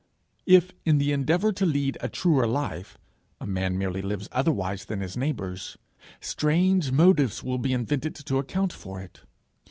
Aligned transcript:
If, 0.47 0.71
in 0.83 0.97
the 0.97 1.11
endeavour 1.11 1.51
to 1.51 1.63
lead 1.63 1.95
a 2.01 2.09
truer 2.09 2.47
life, 2.47 2.97
a 3.39 3.45
man 3.45 3.77
merely 3.77 4.01
lives 4.01 4.27
otherwise 4.31 4.85
than 4.85 4.99
his 4.99 5.15
neighbours, 5.15 5.77
strange 6.19 6.91
motives 6.91 7.43
will 7.43 7.59
be 7.59 7.71
invented 7.71 8.15
to 8.15 8.39
account 8.39 8.73
for 8.73 8.99
it. 8.99 9.21